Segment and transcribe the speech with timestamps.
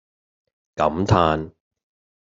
[0.73, 1.53] 感嘆